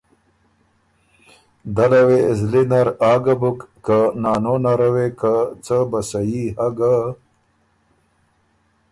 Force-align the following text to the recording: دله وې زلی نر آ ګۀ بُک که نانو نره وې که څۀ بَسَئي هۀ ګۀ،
دله 1.75 2.01
وې 2.07 2.19
زلی 2.39 2.63
نر 2.71 2.87
آ 3.11 3.13
ګۀ 3.23 3.35
بُک 3.41 3.59
که 3.85 3.97
نانو 4.21 4.55
نره 4.63 4.89
وې 4.93 5.07
که 5.19 5.33
څۀ 5.65 5.77
بَسَئي 5.91 6.43
هۀ 6.57 6.67
ګۀ، 6.77 6.93